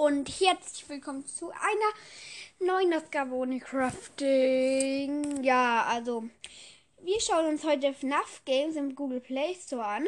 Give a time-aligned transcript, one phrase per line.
[0.00, 5.44] und herzlich willkommen zu einer neuen Ausgabe ohne Crafting.
[5.44, 6.24] Ja, also
[7.02, 10.06] wir schauen uns heute FNAF Games im Google Play Store an.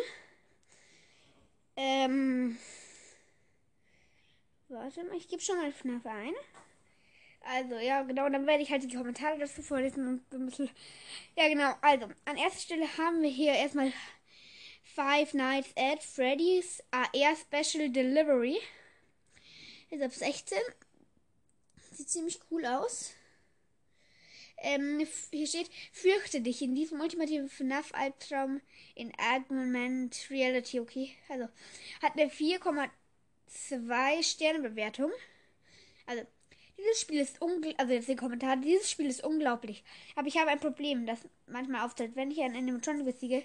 [1.77, 2.57] Ähm,
[4.71, 6.33] warte mal, ich gebe schon mal FNAF ein.
[7.43, 10.71] Also, ja, genau, dann werde ich halt die Kommentare dazu vorlesen und so ein bisschen.
[11.37, 13.93] Ja, genau, also, an erster Stelle haben wir hier erstmal
[14.95, 18.59] Five Nights at Freddy's AR Special Delivery.
[19.93, 20.59] Ist ab 16.
[21.93, 23.13] Sieht ziemlich cool aus.
[24.57, 28.63] Ähm, hier steht, fürchte dich in diesem ultimativen FNAF-Albtraum
[28.95, 31.11] in Augmented Reality, okay?
[31.29, 31.47] Also,
[32.01, 35.11] hat eine 4,2 Sterne Bewertung.
[36.07, 36.23] Also,
[36.79, 39.85] dieses Spiel ist unglaublich, also jetzt den Kommentar, dieses Spiel ist unglaublich.
[40.17, 42.17] Aber ich habe ein Problem, das manchmal auftritt.
[42.17, 43.45] Wenn ich an Animatronic besiege,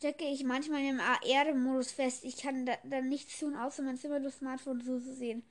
[0.00, 2.24] stecke ich manchmal im AR-Modus fest.
[2.24, 5.42] Ich kann da, dann nichts tun, außer mein Zimmer durch Smartphone so zu sehen.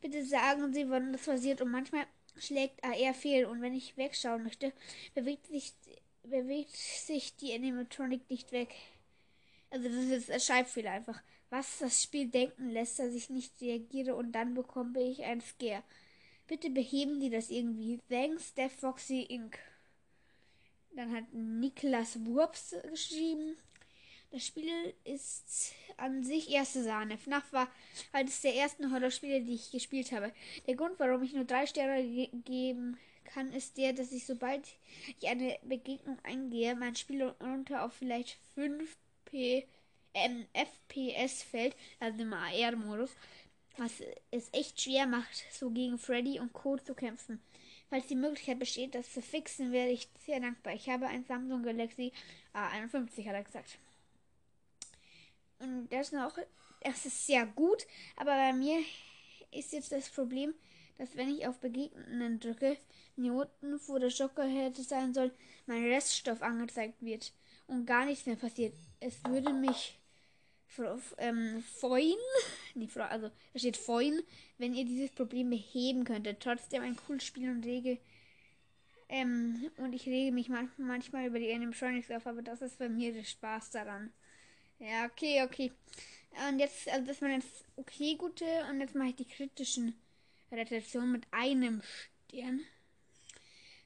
[0.00, 1.60] Bitte sagen Sie, wann das passiert.
[1.60, 2.06] Und manchmal
[2.38, 3.44] schlägt AR fehl.
[3.44, 4.72] Und wenn ich wegschauen möchte,
[5.14, 5.74] bewegt sich,
[6.22, 8.74] bewegt sich die Animatronic nicht weg.
[9.68, 11.20] Also das ist ein Schreibfehler einfach.
[11.50, 15.82] Was das Spiel denken lässt, dass ich nicht reagiere und dann bekomme ich ein Scare.
[16.46, 18.00] Bitte beheben Sie das irgendwie.
[18.08, 19.58] Thanks, Death Foxy Inc.
[20.92, 23.58] Dann hat Niklas Wurps geschrieben.
[24.32, 27.18] Das Spiel ist an sich erste Sahne.
[27.18, 27.68] FNAF war
[28.12, 30.32] eines der ersten Horrorspiele, die ich gespielt habe.
[30.68, 34.66] Der Grund, warum ich nur drei Sterne ge geben kann, ist der, dass ich sobald
[35.20, 39.66] ich eine Begegnung eingehe, mein Spiel runter auf vielleicht 5 P
[40.14, 43.10] ähm, FPS fällt, also im AR-Modus,
[43.78, 46.76] was es echt schwer macht, so gegen Freddy und Co.
[46.76, 47.40] zu kämpfen.
[47.88, 50.74] Falls die Möglichkeit besteht, das zu fixen, wäre ich sehr dankbar.
[50.74, 52.12] Ich habe ein Samsung Galaxy
[52.54, 53.78] A51, hat er gesagt.
[55.60, 56.36] Und das noch,
[56.82, 58.80] das ist sehr gut, aber bei mir
[59.52, 60.54] ist jetzt das Problem,
[60.98, 62.76] dass wenn ich auf Begegnenden drücke,
[63.16, 65.32] Minuten vor der Schocker hätte sein soll,
[65.66, 67.32] mein Reststoff angezeigt wird
[67.66, 68.74] und gar nichts mehr passiert.
[69.00, 69.98] Es würde mich
[71.18, 72.18] ähm, freuen,
[72.74, 74.22] nee, also da steht freuen,
[74.58, 76.40] wenn ihr dieses Problem beheben könntet.
[76.40, 77.98] Trotzdem ein cooles Spiel und rege
[79.10, 83.12] ähm, und ich rege mich manchmal über die Animatronics auf, aber das ist bei mir
[83.12, 84.12] der Spaß daran.
[84.80, 85.72] Ja, okay, okay.
[86.48, 89.94] Und jetzt, also das waren jetzt okay gute und jetzt mache ich die kritischen
[90.50, 91.82] Rezensionen mit einem
[92.28, 92.62] Stern.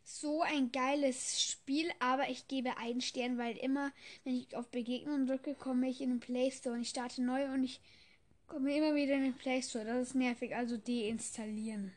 [0.04, 3.90] So ein geiles Spiel, aber ich gebe einen Stern, weil immer,
[4.22, 7.44] wenn ich auf Begegnung drücke, komme ich in den Play Store und ich starte neu
[7.46, 7.80] und ich
[8.46, 9.84] komme immer wieder in den Play Store.
[9.84, 11.92] Das ist nervig, also deinstallieren.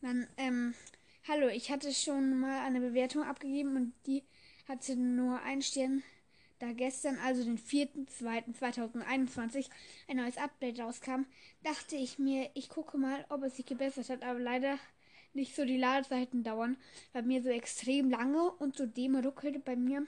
[0.00, 0.74] Dann, ähm,
[1.26, 4.22] hallo, ich hatte schon mal eine Bewertung abgegeben und die
[4.66, 6.02] hatte nur einen Stern
[6.58, 9.68] da gestern, also den 4.2.2021,
[10.08, 11.26] ein neues Update rauskam,
[11.62, 14.78] dachte ich mir, ich gucke mal, ob es sich gebessert hat, aber leider
[15.34, 16.76] nicht so die Ladezeiten dauern
[17.12, 20.06] bei mir so extrem lange und zudem ruckelt bei mir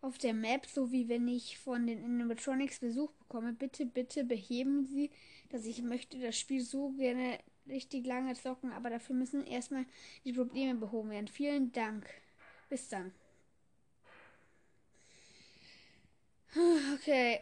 [0.00, 3.52] auf der Map, so wie wenn ich von den Animatronics Besuch bekomme.
[3.52, 5.10] Bitte, bitte beheben Sie,
[5.50, 7.38] dass ich möchte das Spiel so gerne
[7.68, 9.86] richtig lange zocken, aber dafür müssen erstmal
[10.24, 11.28] die Probleme behoben werden.
[11.28, 12.06] Vielen Dank.
[12.68, 13.12] Bis dann.
[16.94, 17.40] Okay.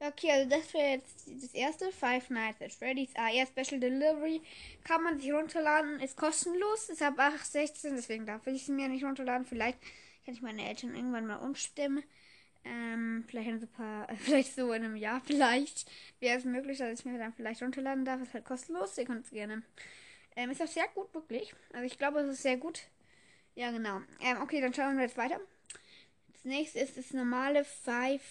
[0.00, 1.90] Okay, also das wäre jetzt das erste.
[1.90, 4.40] Five Nights at Freddy's AR Special Delivery.
[4.84, 9.04] Kann man sich runterladen, ist kostenlos, ist ab 816, deswegen darf ich es mir nicht
[9.04, 9.44] runterladen.
[9.44, 9.78] Vielleicht
[10.24, 12.04] kann ich meine Eltern irgendwann mal umstimmen.
[12.64, 15.90] Ähm, vielleicht in so paar, vielleicht so in einem Jahr, vielleicht
[16.20, 18.22] wäre es möglich, dass ich mir dann vielleicht runterladen darf.
[18.22, 19.62] Ist halt kostenlos, ihr könnt es gerne.
[20.36, 21.54] Ähm, ist auch sehr gut, wirklich.
[21.72, 22.82] Also ich glaube, es ist sehr gut.
[23.58, 24.02] Ja, genau.
[24.20, 25.40] Ähm, okay, dann schauen wir jetzt weiter.
[26.32, 28.22] Das nächste ist das normale Five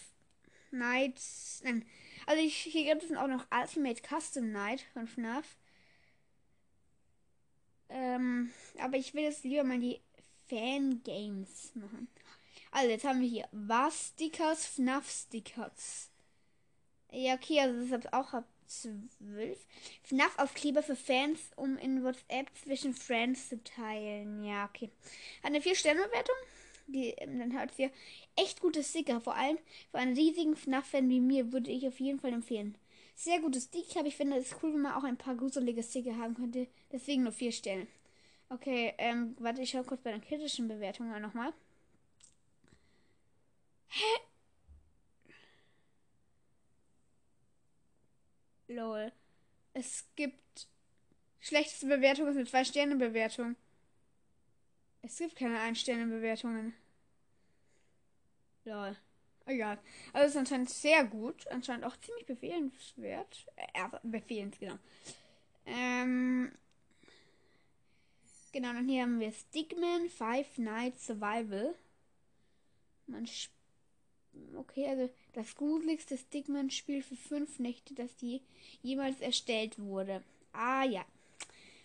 [0.71, 1.59] Nights.
[1.65, 1.85] Nein.
[2.25, 5.57] Also ich, hier gibt es auch noch Ultimate Custom Night von FNAF.
[7.89, 9.99] Ähm, aber ich will jetzt lieber mal die
[10.47, 12.07] Fangames machen.
[12.71, 16.09] Also jetzt haben wir hier Was Stickers, FNAF Stickers.
[17.11, 19.57] Ja, okay, also das ist auch ab 12.
[20.03, 24.43] FNAF-Aufkleber für Fans, um in WhatsApp zwischen Friends zu teilen.
[24.43, 24.89] Ja, okay.
[25.43, 26.35] Hat eine 4-Sterne-Bewertung.
[26.87, 27.91] Die, ähm, dann hat wir
[28.35, 29.19] echt gute Sticker.
[29.19, 29.57] Vor allem
[29.91, 32.77] für einen riesigen FNAF-Fan wie mir würde ich auf jeden Fall empfehlen.
[33.15, 36.35] Sehr gutes Sticker, ich finde es cool, wenn man auch ein paar gruselige Sticker haben
[36.35, 36.67] könnte.
[36.91, 37.87] Deswegen nur 4 Sterne.
[38.49, 41.51] Okay, ähm, warte, ich schau kurz bei den kritischen Bewertungen nochmal.
[43.89, 44.21] Hä?
[48.67, 49.11] Lol.
[49.73, 50.67] Es gibt
[51.39, 53.55] schlechteste Bewertungen mit zwei Sterne Bewertung.
[55.01, 56.73] Es gibt keine ein Sterne Bewertungen.
[58.65, 58.97] Lol.
[59.45, 59.79] Egal.
[60.11, 61.47] Also ist anscheinend sehr gut.
[61.47, 63.47] Anscheinend auch ziemlich befehlenswert.
[63.55, 64.77] Äh, befehlens, genau.
[65.65, 66.51] Ähm,
[68.51, 71.75] genau, dann hier haben wir Stickman Five Nights Survival.
[73.05, 73.25] Man
[74.55, 78.41] Okay, also das gruseligste Stickman-Spiel für fünf Nächte, das die
[78.81, 80.23] jemals erstellt wurde.
[80.53, 81.05] Ah ja,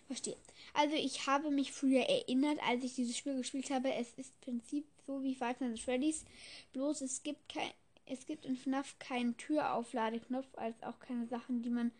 [0.07, 0.37] verstehe.
[0.73, 3.93] Also ich habe mich früher erinnert, als ich dieses Spiel gespielt habe.
[3.93, 6.25] Es ist im Prinzip so wie Five Nights at Freddy's,
[6.73, 7.69] bloß es gibt kein,
[8.05, 11.91] es gibt in FNAF keinen Türaufladeknopf, als auch keine Sachen, die man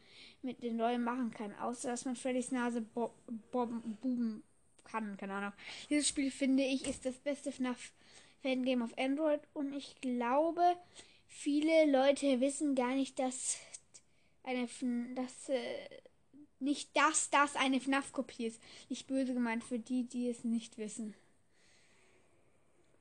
[0.42, 3.14] mit den Rollen machen kann, außer dass man Freddys Nase bo
[3.52, 4.44] buben
[4.84, 5.54] kann, keine Ahnung.
[5.90, 7.92] Dieses Spiel finde ich ist das beste FNAF
[8.44, 10.76] Fangame auf Android und ich glaube,
[11.28, 13.58] viele Leute wissen gar nicht, dass
[14.44, 14.68] eine
[15.16, 15.58] dass äh,
[16.60, 18.62] nicht dass das eine FNAF-Kopie ist.
[18.90, 21.16] Nicht böse gemeint für die, die es nicht wissen.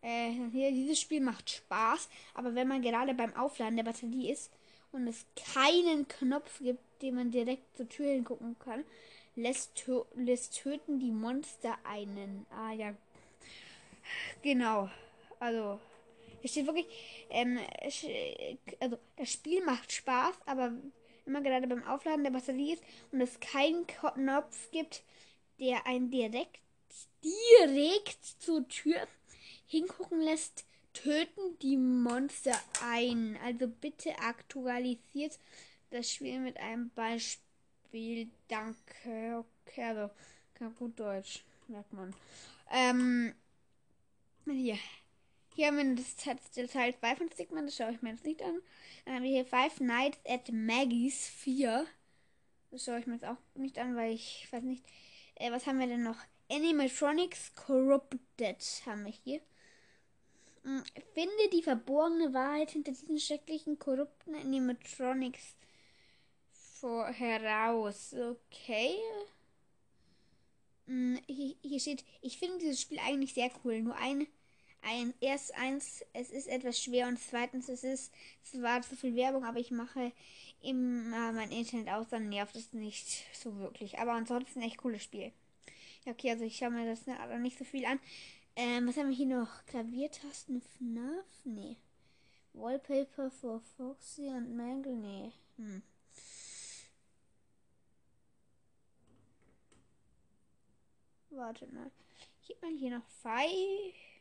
[0.00, 4.50] Äh, hier, dieses Spiel macht Spaß, aber wenn man gerade beim Aufladen der Batterie ist
[4.90, 5.24] und es
[5.54, 8.84] keinen Knopf gibt, den man direkt zur Tür hingucken kann,
[9.36, 12.46] lässt, tö lässt töten die Monster einen.
[12.50, 12.94] Ah ja.
[14.42, 14.90] Genau.
[15.42, 15.80] Also,
[16.40, 16.86] hier steht wirklich,
[17.30, 17.58] ähm,
[18.78, 20.72] also das Spiel macht Spaß, aber
[21.26, 25.02] man gerade beim Aufladen der Batterie ist und es keinen Knopf gibt,
[25.58, 26.60] der einen direkt
[27.24, 29.08] direkt zur Tür
[29.66, 33.36] hingucken lässt, töten die Monster ein.
[33.44, 35.40] Also bitte aktualisiert
[35.90, 38.28] das Spiel mit einem Beispiel.
[38.46, 39.44] Danke.
[39.66, 40.14] Okay, also
[40.54, 42.14] kann gut Deutsch, merkt man.
[42.70, 43.34] Ähm,
[44.44, 44.78] hier.
[45.54, 48.62] Hier haben wir das, Teil 2 von Stigma, das schaue ich mir jetzt nicht an.
[49.04, 51.86] Dann haben wir hier Five Nights at Maggie's 4.
[52.70, 54.84] Das schaue ich mir jetzt auch nicht an, weil ich weiß nicht.
[55.34, 56.16] Äh, was haben wir denn noch?
[56.50, 59.40] Animatronics Corrupted haben wir hier.
[60.64, 60.82] Hm,
[61.14, 65.56] finde die verborgene Wahrheit hinter diesen schrecklichen, korrupten Animatronics
[66.52, 68.14] vor heraus.
[68.14, 68.96] Okay.
[70.86, 73.82] Hm, hier steht, ich finde dieses Spiel eigentlich sehr cool.
[73.82, 74.26] Nur ein,
[74.82, 78.12] ein, erst eins, es ist etwas schwer und zweitens, es ist
[78.42, 80.12] zwar zu viel Werbung, aber ich mache
[80.62, 83.98] immer mein Internet aus, dann nervt es nicht so wirklich.
[83.98, 85.32] Aber ansonsten echt cooles Spiel.
[86.04, 88.00] Ja, okay, also ich schaue mir das aber nicht so viel an.
[88.56, 89.64] Ähm, was haben wir hier noch?
[89.66, 91.26] Klaviertasten FNAF?
[91.44, 91.76] Nee.
[92.52, 94.94] Wallpaper for Foxy und Mangle?
[94.94, 95.32] Nee.
[95.56, 95.82] Hm.
[101.30, 101.90] Warte mal.
[102.46, 104.11] Gibt man hier noch Five?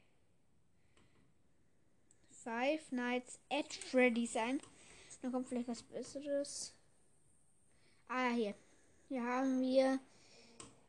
[2.44, 4.60] Five Nights at Freddy's ein.
[5.22, 6.74] Dann kommt vielleicht was Besseres.
[8.08, 8.56] Ah, hier.
[9.10, 10.00] Hier haben wir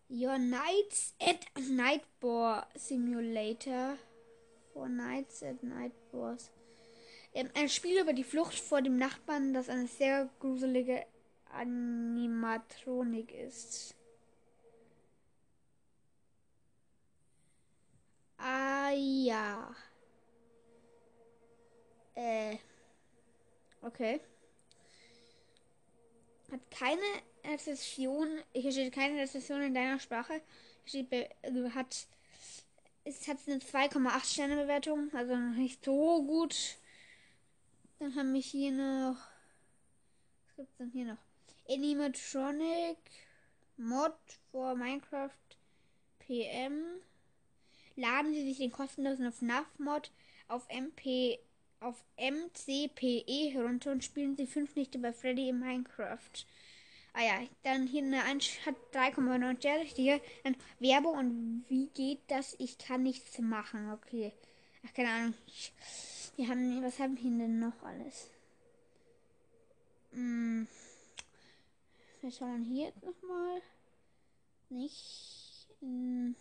[0.09, 3.99] Your Nights at Nightbore Simulator.
[4.73, 6.51] For Nights at Nightbores.
[7.35, 11.05] Ähm, ein Spiel über die Flucht vor dem Nachbarn, das eine sehr gruselige
[11.53, 13.95] Animatronik ist.
[18.39, 19.75] Ah ja.
[22.15, 22.57] Äh.
[23.81, 24.21] Okay.
[26.51, 27.01] Hat keine
[27.45, 30.41] Rezession, hier steht keine Rezession in deiner Sprache.
[30.85, 31.31] Hier steht,
[31.75, 32.07] hat,
[33.05, 36.77] es hat eine 2,8 Sterne Bewertung, also nicht so gut.
[37.99, 39.17] Dann haben wir hier noch,
[40.47, 41.19] was gibt's denn hier noch?
[41.69, 42.99] Animatronic
[43.77, 44.15] Mod
[44.51, 45.31] for Minecraft
[46.19, 46.85] PM.
[47.97, 50.11] Laden Sie sich den kostenlosen FNAF Mod
[50.49, 51.39] auf MP
[51.83, 56.47] auf MCPE herunter und spielen Sie fünf Nächte bei Freddy in Minecraft.
[57.15, 59.85] Ah ja, dann hier eine 1 hat 3,9 Sterne.
[59.85, 62.57] Hier dann Werbung und wie geht das?
[62.59, 63.93] Ich kann nichts machen.
[63.93, 64.33] Okay.
[64.87, 65.35] Ach, keine Ahnung.
[66.37, 68.31] Wir haben, was haben wir denn noch alles?
[70.13, 70.67] Hm.
[72.23, 73.61] Wir schauen hier nochmal.
[74.71, 75.69] Nicht.
[75.81, 76.35] Hm.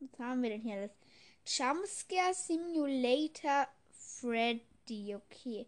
[0.00, 1.03] Was haben wir denn hier alles?
[1.46, 5.14] Jumpscare Simulator Freddy.
[5.14, 5.66] Okay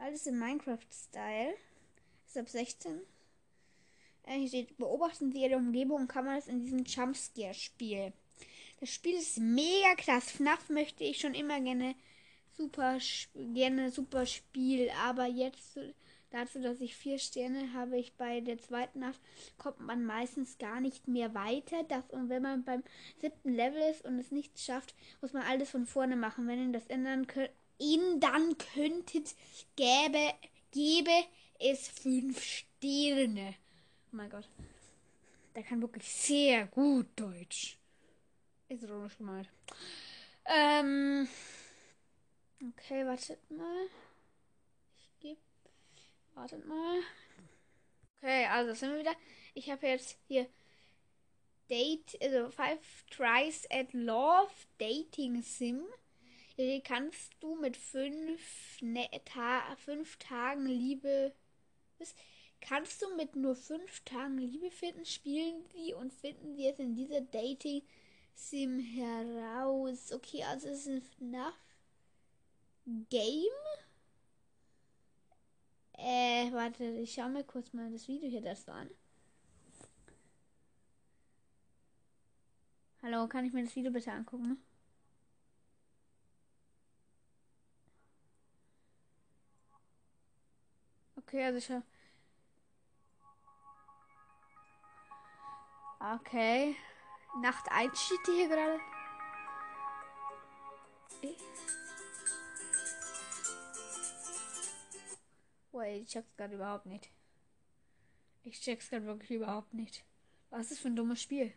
[0.00, 1.54] alles im Minecraft-Style.
[2.26, 3.00] Ist ab 16.
[4.24, 8.12] Äh, hier steht, beobachten Sie Ihre Umgebung und Kameras in diesem Jumpscare-Spiel.
[8.80, 10.36] Das Spiel ist mega klasse.
[10.36, 11.94] FNAF möchte ich schon immer gerne
[12.56, 12.98] super,
[13.34, 15.78] gerne super Spiel, aber jetzt
[16.30, 19.20] dazu, dass ich vier Sterne habe ich bei der zweiten Nacht,
[19.56, 21.84] kommt man meistens gar nicht mehr weiter.
[21.84, 22.82] Das, und wenn man beim
[23.20, 26.46] siebten Level ist und es nicht schafft, muss man alles von vorne machen.
[26.46, 29.34] Wenn ihr das ändern könnt, ihn dann könntet,
[29.76, 30.34] gäbe,
[30.72, 31.12] gäbe
[31.58, 33.54] es fünf Sterne.
[34.12, 34.48] Oh mein Gott.
[35.54, 37.78] Der kann wirklich sehr gut Deutsch.
[38.68, 39.48] Ist ironisch gemeint.
[40.44, 41.28] Ähm.
[42.60, 43.88] Okay, wartet mal.
[46.38, 47.00] Wartet mal.
[48.18, 49.16] Okay, also sind wir wieder.
[49.54, 50.46] Ich habe jetzt hier
[51.68, 55.82] Date, also Five Tries at Love Dating Sim.
[56.54, 61.34] Hier kannst du mit fünf, ne Ta fünf Tagen Liebe.
[62.60, 66.94] Kannst du mit nur fünf Tagen Liebe finden, spielen sie und finden sie es in
[66.94, 67.82] dieser Dating
[68.34, 70.12] Sim heraus.
[70.12, 71.58] Okay, also es ist ein FNAF
[73.10, 73.87] Game.
[75.98, 78.88] Äh, warte, ich schau mir kurz mal das Video hier das an.
[83.02, 84.62] Hallo, kann ich mir das Video bitte angucken?
[91.16, 91.82] Okay, also ich
[96.00, 96.76] Okay.
[97.42, 98.80] Nacht 1 steht hier gerade.
[105.72, 107.10] Wait, ich check's gerade überhaupt nicht.
[108.44, 110.04] Ich check's gerade wirklich überhaupt nicht.
[110.50, 111.52] Was ist das für ein dummes Spiel?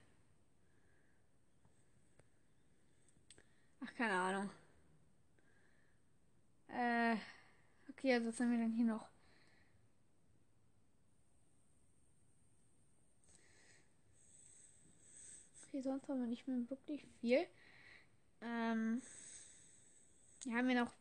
[3.83, 4.49] Ach, keine Ahnung.
[6.67, 7.15] Äh,
[7.89, 9.07] okay, also was haben wir denn hier noch?
[15.67, 17.47] Okay, sonst haben wir nicht mehr wirklich viel.
[18.41, 19.01] Ähm,
[20.43, 20.91] hier haben wir noch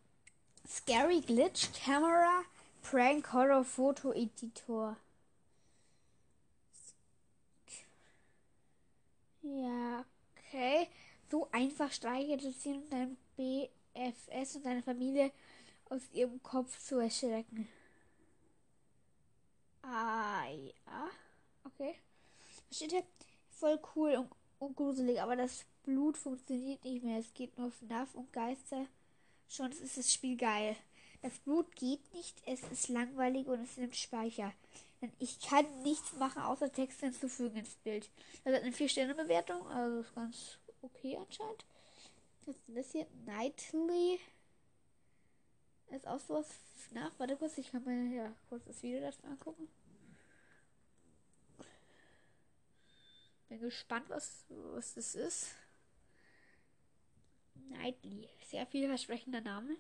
[0.69, 2.45] Scary Glitch Camera
[2.83, 4.97] Prank Horror Foto Editor.
[9.43, 10.05] Ja,
[10.37, 10.89] okay.
[11.31, 15.31] So einfach streichelt es ihn und dein BFS und deine Familie
[15.89, 17.69] aus ihrem Kopf zu erschrecken.
[19.83, 21.09] Ah, ja.
[21.65, 21.95] Okay.
[22.71, 23.05] Steht hier?
[23.51, 27.19] Voll cool und, und gruselig, aber das Blut funktioniert nicht mehr.
[27.19, 28.87] Es geht nur FNAF und Geister.
[29.49, 30.77] Schon ist das Spiel geil.
[31.23, 34.53] Das Blut geht nicht, es ist langweilig und es nimmt Speicher.
[35.03, 38.09] Denn ich kann nichts machen, außer Text hinzufügen ins Bild.
[38.45, 41.65] Das hat eine 4-Sterne-Bewertung, also ist ganz okay anscheinend.
[42.47, 43.07] Was ist das hier?
[43.27, 44.19] Nightly.
[45.91, 46.47] Ist auch sowas
[46.93, 47.13] nach.
[47.19, 49.69] Warte kurz, ich kann mir ja kurz das Video dazu angucken.
[53.49, 55.55] Bin gespannt, was, was das ist.
[57.69, 58.29] Nightly.
[58.49, 59.77] Sehr vielversprechender Name.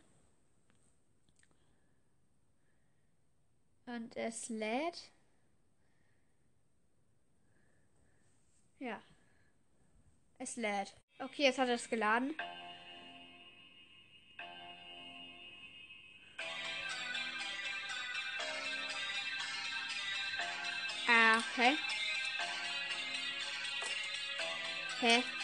[3.96, 5.10] Und es lädt.
[8.78, 9.02] Ja.
[10.38, 10.94] Es lädt.
[11.18, 12.32] Okay, jetzt hat es geladen.
[21.08, 21.76] Ah, okay.
[25.00, 25.39] Hä?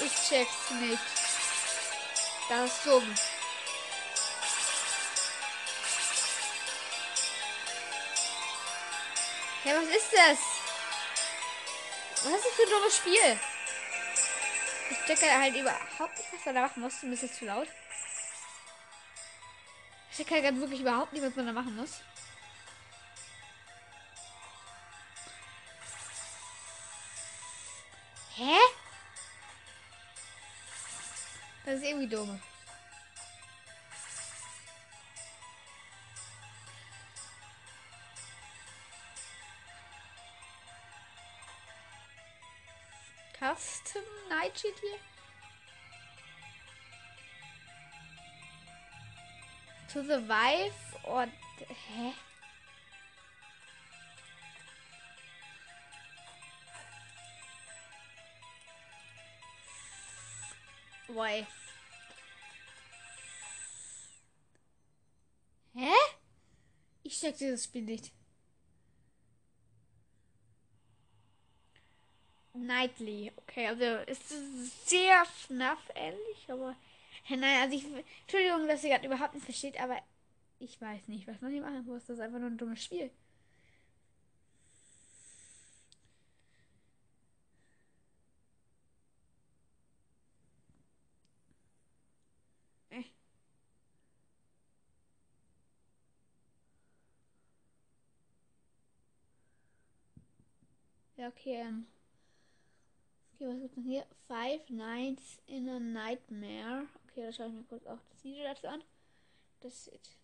[0.00, 1.02] Ich check's nicht.
[2.48, 3.14] Das ist dumm.
[9.64, 10.38] Hä, was ist das?
[12.24, 13.40] Was ist das für ein dummes Spiel?
[14.90, 17.02] Ich checke halt überhaupt nicht, was man da machen muss.
[17.02, 17.68] Ist das zu laut?
[20.10, 22.00] Ich checke halt wirklich überhaupt nicht, was man da machen muss.
[31.68, 32.40] Das ist irgendwie dumm.
[43.38, 44.98] Custom Night Sheet hier?
[49.92, 50.72] To survive
[51.02, 51.32] und
[51.68, 52.14] hä?
[61.18, 61.44] Why?
[65.74, 65.92] Hä?
[67.02, 68.12] Ich check dieses Spiel nicht.
[72.54, 73.32] Nightly.
[73.36, 74.28] Okay, also ist
[74.88, 76.76] sehr FNAF ähnlich, aber.
[77.28, 77.84] Nein, also ich.
[78.20, 80.00] Entschuldigung, dass ihr gerade überhaupt nicht versteht, aber
[80.60, 82.06] ich weiß nicht, was man hier machen muss.
[82.06, 83.10] Das ist einfach nur ein dummes Spiel.
[101.18, 101.60] Ja, okay.
[101.60, 101.86] Ähm.
[103.34, 104.06] Okay, was gibt's denn hier?
[104.28, 106.86] Five Nights in a Nightmare.
[107.08, 108.84] Okay, da schaue ich mir kurz auch das Video dazu an.
[109.60, 110.16] Das ist.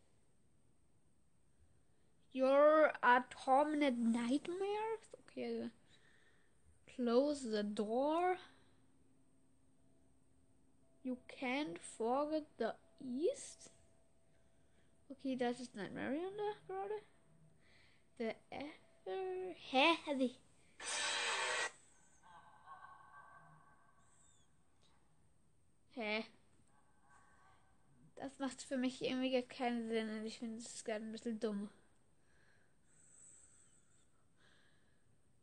[2.33, 5.15] Your Atomic Nightmares?
[5.27, 5.63] Okay.
[5.63, 5.71] Also
[6.87, 8.37] close the door.
[11.03, 13.73] You can't forget the East.
[15.11, 16.95] Okay, das ist Nightmare da gerade.
[18.19, 19.55] The Ever.
[19.71, 20.39] Hä?
[25.95, 26.25] Hä?
[28.17, 31.71] Das macht für mich irgendwie keinen Sinn und ich finde es gerade ein bisschen dumm.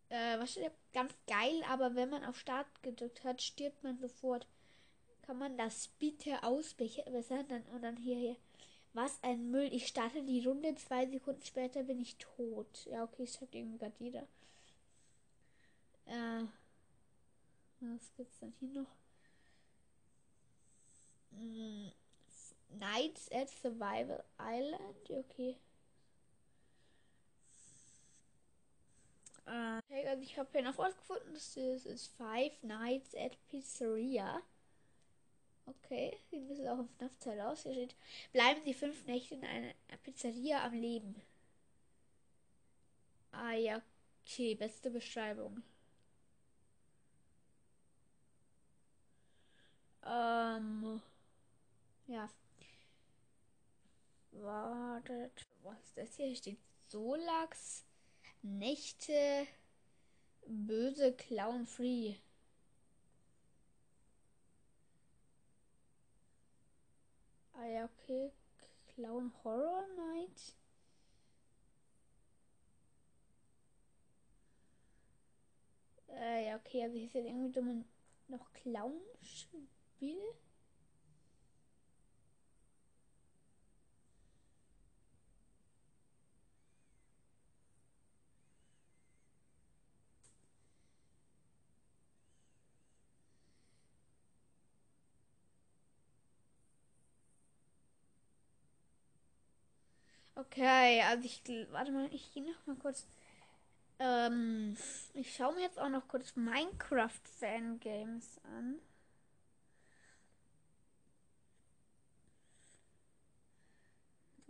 [0.10, 4.46] Äh, was steht Ganz geil, aber wenn man auf Start gedrückt hat, stirbt man sofort.
[5.22, 8.36] Kann man das bitte ausbessern dann, und dann hier, hier.
[8.94, 9.70] Was ein Müll.
[9.72, 12.86] Ich starte die Runde, zwei Sekunden später bin ich tot.
[12.88, 14.28] Ja, okay, ich schreibt irgendwie gerade jeder.
[16.12, 16.46] Äh,
[17.80, 18.98] was gibt's dann hier noch?
[21.32, 21.92] Hm,
[22.78, 25.10] Nights at Survival Island.
[25.10, 25.56] Okay.
[29.46, 31.34] Äh, also ich habe hier noch was gefunden.
[31.34, 34.42] Das ist, Five Nights at Pizzeria.
[35.66, 37.64] Okay, sieht ein bisschen auch im FNAF-Teil aus.
[37.64, 37.96] Hier steht,
[38.34, 41.22] bleiben Sie fünf Nächte in einer Pizzeria am Leben.
[43.32, 43.82] Ah ja,
[44.26, 45.64] okay, beste Beschreibung.
[50.04, 51.02] Ähm,
[52.08, 52.30] ja.
[54.32, 56.28] Wartet, was ist das hier?
[56.28, 57.86] Hier steht Solax,
[58.42, 59.48] Nächte,
[60.48, 62.16] böse Clown Free.
[67.54, 68.32] Ah ja, okay.
[68.96, 70.56] Clown Horror Night.
[76.10, 77.86] Äh, ja, okay, also hier ist jetzt irgendwie
[78.28, 78.52] noch
[80.02, 80.34] Clown-Spiel.
[100.36, 103.06] Okay, also ich warte mal, ich gehe noch mal kurz.
[104.00, 104.78] Ähm,
[105.14, 108.80] ich schaue mir jetzt auch noch kurz Minecraft Fangames an.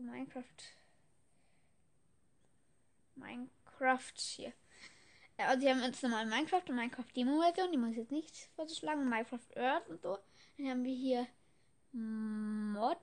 [0.06, 0.44] Minecraft.
[3.16, 4.54] Minecraft hier.
[5.38, 7.72] Also, die haben jetzt nochmal Minecraft und Minecraft Demo-Version.
[7.72, 9.10] Die muss ich jetzt nicht vorzuschlagen.
[9.10, 10.18] Minecraft Earth und so.
[10.58, 11.28] Dann haben wir hier
[11.94, 12.98] Mod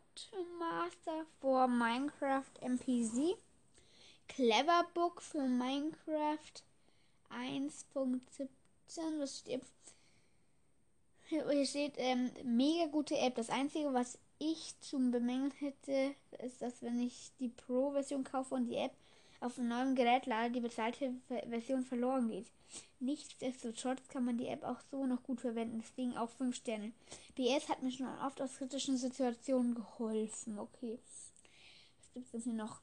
[0.59, 3.37] Master for Minecraft MPC.
[4.29, 6.63] Clever Book für Minecraft
[7.31, 8.49] 1.17.
[9.19, 9.63] Was steht
[11.29, 11.67] hier?
[11.67, 13.35] steht ähm, mega gute App.
[13.35, 18.67] Das einzige, was ich zum Bemängeln hätte, ist, dass wenn ich die Pro-Version kaufe und
[18.67, 18.93] die App
[19.41, 21.15] auf einem neuen Gerät lade, die bezahlte
[21.49, 22.47] Version verloren geht.
[23.01, 26.93] Nichtsdestotrotz kann man die App auch so noch gut verwenden, deswegen auch 5 Sterne.
[27.37, 30.59] BS hat mir schon oft aus kritischen Situationen geholfen.
[30.59, 30.99] Okay.
[31.99, 32.81] Was gibt es denn hier noch?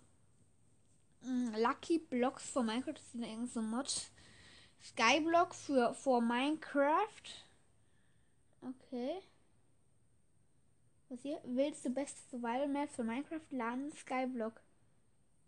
[1.21, 4.11] Hm, Lucky Blocks for Minecraft, das ist irgendein so Mod.
[4.81, 7.23] Skyblock für for Minecraft.
[8.61, 9.21] Okay.
[11.15, 11.39] Was hier?
[11.45, 13.89] Willst du beste Survival Map für Minecraft laden?
[13.93, 14.59] Skyblock.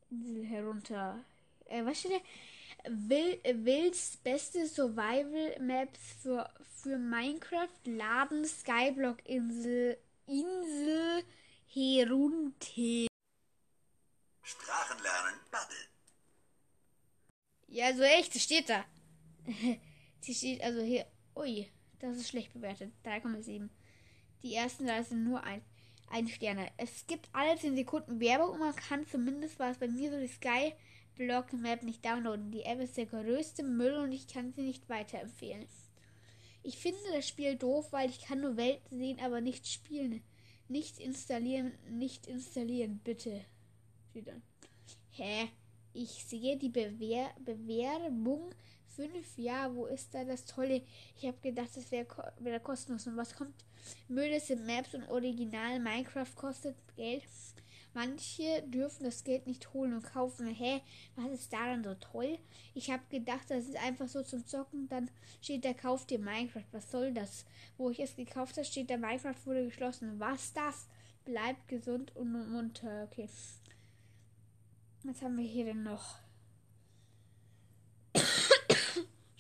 [0.10, 1.26] Insel herunter.
[1.66, 2.90] Äh, was steht da?
[2.90, 11.24] Will, willst beste Survival Maps für, für Minecraft laden Skyblock Insel Insel
[11.66, 13.08] herunter.
[14.44, 15.76] Sprachen lernen, Bubble.
[17.68, 18.86] Ja, so echt, das steht da.
[20.24, 21.06] Die steht also hier.
[21.36, 22.94] Ui, das ist schlecht bewertet.
[23.04, 23.68] 3,7.
[24.44, 25.62] Die ersten drei sind nur ein,
[26.10, 26.68] ein Sterne.
[26.78, 30.20] Es gibt alle 10 Sekunden Werbung und man kann zumindest, war es bei mir so,
[30.20, 30.74] die Sky
[31.16, 32.52] Block Map nicht downloaden.
[32.52, 35.66] Die App ist der größte Müll und ich kann sie nicht weiterempfehlen.
[36.64, 40.22] Ich finde das Spiel doof, weil ich kann nur Welten sehen, aber nicht spielen.
[40.68, 43.46] Nicht installieren, nicht installieren, bitte.
[44.14, 44.42] Wieder.
[45.12, 45.50] Hä?
[45.94, 48.54] Ich sehe die Bewer Bewerbung
[48.98, 49.38] fünf.
[49.38, 50.82] Ja, wo ist da das Tolle?
[51.16, 53.08] Ich habe gedacht, das wäre ko wär kostenlos.
[53.08, 53.64] Und was kommt?
[54.10, 57.24] Müll sind Maps und Original Minecraft kostet Geld.
[57.94, 60.48] Manche dürfen das Geld nicht holen und kaufen.
[60.48, 60.82] Hä,
[61.16, 62.38] was ist daran so toll?
[62.74, 64.88] Ich habe gedacht, das ist einfach so zum Zocken.
[64.90, 65.10] Dann
[65.42, 66.66] steht da, kauft dir Minecraft.
[66.72, 67.46] Was soll das?
[67.78, 70.20] Wo ich es gekauft habe, steht da, Minecraft wurde geschlossen.
[70.20, 70.88] Was das?
[71.26, 73.08] Bleibt gesund und munter.
[73.10, 73.30] Okay.
[75.04, 76.20] Was haben wir hier denn noch?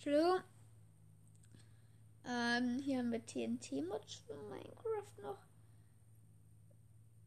[0.08, 0.42] Entschuldigung.
[2.26, 5.46] Ähm, hier haben wir TNT-Mods für Minecraft noch.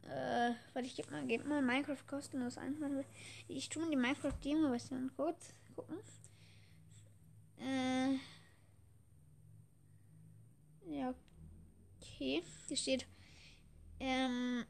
[0.08, 3.04] Äh, warte, ich gebe mal, geb mal Minecraft kostenlos ein.
[3.48, 5.98] Ich tue mal die Minecraft-Demo-Version kurz gucken.
[7.58, 8.14] Äh,
[10.86, 11.14] ja,
[11.98, 12.42] okay.
[12.68, 13.06] Hier steht,
[13.98, 14.64] ähm,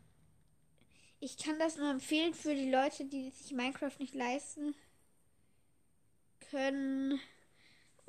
[1.21, 4.75] ich kann das nur empfehlen für die Leute, die sich Minecraft nicht leisten
[6.51, 7.21] können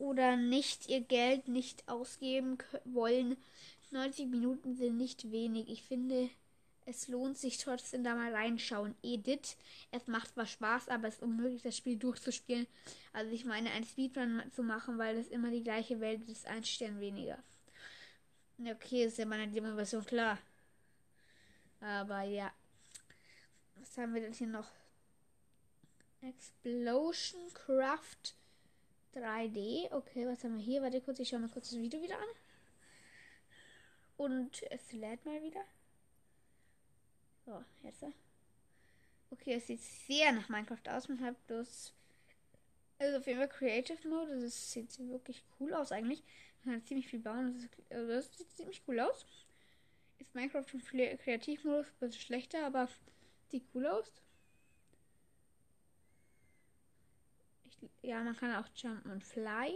[0.01, 3.37] oder nicht ihr Geld nicht ausgeben wollen.
[3.91, 5.69] 90 Minuten sind nicht wenig.
[5.69, 6.29] Ich finde,
[6.85, 8.95] es lohnt sich trotzdem da mal reinschauen.
[9.03, 9.57] Edit,
[9.91, 12.65] es macht zwar Spaß, aber es ist unmöglich, das Spiel durchzuspielen.
[13.13, 16.63] Also ich meine, ein Speedrun zu machen, weil das immer die gleiche Welt ist, ein
[16.63, 17.37] Stern weniger.
[18.59, 20.39] Okay, ist ja meine Demo-Version klar.
[21.79, 22.51] Aber ja.
[23.75, 24.69] Was haben wir denn hier noch?
[26.21, 28.35] Explosion Craft
[29.15, 29.91] 3D.
[29.91, 30.81] Okay, was haben wir hier?
[30.81, 32.29] Warte kurz, ich schaue mal kurz das Video wieder an.
[34.17, 35.63] Und es lädt mal wieder.
[37.45, 38.03] So, jetzt.
[39.31, 41.07] Okay, es sieht sehr nach Minecraft aus.
[41.09, 41.93] Man hat bloß.
[42.99, 44.41] Also auf jeden Fall Creative Mode.
[44.41, 46.23] Das sieht wirklich cool aus eigentlich.
[46.63, 47.53] Man kann ziemlich viel bauen.
[47.53, 49.25] Das, ist, also das sieht ziemlich cool aus.
[50.19, 52.87] Ist Minecraft im Kreativmodus ein bisschen schlechter, aber
[53.49, 54.11] sieht cool aus.
[58.01, 59.73] Ja, man kann auch jumpen und fly.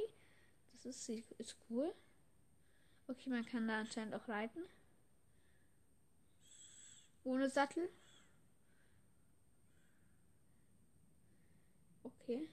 [0.73, 1.93] Das ist, ist cool.
[3.07, 4.63] Okay, man kann da anscheinend auch reiten.
[7.23, 7.89] Ohne Sattel.
[12.03, 12.49] Okay.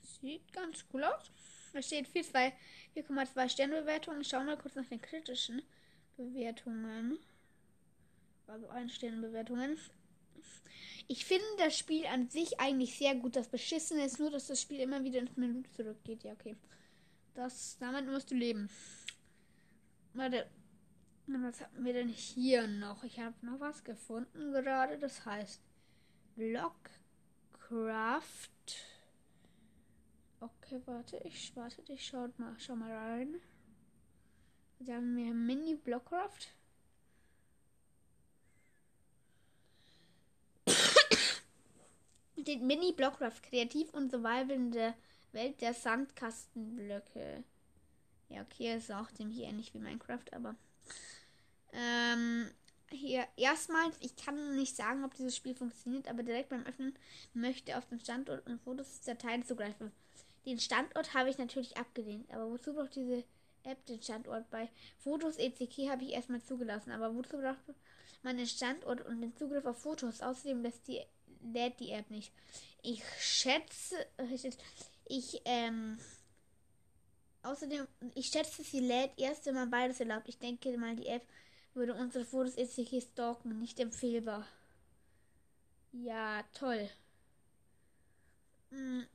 [0.00, 1.30] Sieht ganz cool aus.
[1.72, 4.24] Da steht 4,2 Sternbewertungen.
[4.24, 5.62] Schauen wir kurz nach den kritischen
[6.16, 7.18] Bewertungen.
[8.46, 9.78] Also Ein-Sterne-Bewertungen.
[11.08, 13.36] Ich finde das Spiel an sich eigentlich sehr gut.
[13.36, 16.24] Das Beschissene ist nur, dass das Spiel immer wieder ins Menü zurückgeht.
[16.24, 16.56] Ja, okay.
[17.34, 18.68] Das, damit musst du leben.
[20.14, 20.48] Warte.
[21.26, 23.04] Was haben wir denn hier noch?
[23.04, 24.98] Ich habe noch was gefunden gerade.
[24.98, 25.62] Das heißt
[26.36, 28.22] Blockcraft.
[30.40, 33.40] Okay, warte, ich warte, ich schau mal, schau mal rein.
[34.80, 36.48] Da haben wir Mini Blockcraft.
[42.44, 44.94] Den Mini Blockcraft kreativ und survival in der
[45.32, 47.44] Welt der Sandkastenblöcke.
[48.28, 50.56] Ja, okay, ist auch ziemlich ähnlich wie Minecraft, aber
[51.72, 52.50] ähm,
[52.90, 56.94] hier erstmals, ich kann nicht sagen, ob dieses Spiel funktioniert, aber direkt beim Öffnen
[57.32, 59.92] möchte auf den Standort und Fotos Dateien zugreifen.
[60.44, 63.24] Den Standort habe ich natürlich abgelehnt, aber wozu braucht diese
[63.62, 64.50] App den Standort?
[64.50, 67.58] Bei Fotos ECK habe ich erstmal zugelassen, aber wozu braucht
[68.22, 70.20] man den Standort und den Zugriff auf Fotos?
[70.20, 71.00] Außerdem lässt die,
[71.42, 72.32] lädt die App nicht.
[72.82, 74.06] Ich schätze,
[75.06, 75.98] ich, ähm,
[77.42, 80.28] außerdem, ich schätze, sie lädt erst, wenn man beides erlaubt.
[80.28, 81.26] Ich denke mal, die App
[81.74, 84.46] würde unsere Fotos ECK stalken, nicht empfehlbar.
[85.92, 86.88] Ja, toll.
[88.70, 89.06] Hm.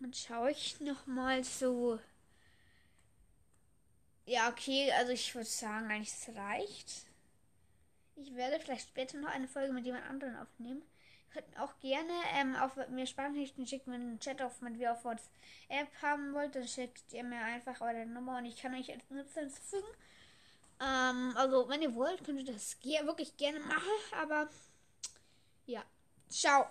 [0.00, 1.98] Dann schaue ich noch mal so.
[4.26, 7.06] Ja, okay, also ich würde sagen, eigentlich reicht.
[8.16, 10.82] Ich werde vielleicht später noch eine Folge mit jemand anderem aufnehmen.
[11.32, 14.92] Könnt auch gerne ähm, auf mir Sprachnachrichten schicken, wenn ihr einen Chat auf mit wir
[14.92, 18.90] auf WhatsApp haben wollt, dann schickt ihr mir einfach eure Nummer und ich kann euch
[18.92, 19.86] als Nutzer hinzufügen.
[20.80, 23.80] Ähm, also, wenn ihr wollt, könnt ihr das wirklich gerne machen,
[24.12, 24.48] aber
[25.66, 25.84] ja.
[26.28, 26.66] Ciao.